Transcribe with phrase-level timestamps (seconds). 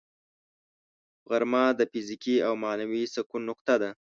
[1.29, 3.89] غرمه د فزیکي او معنوي سکون نقطه ده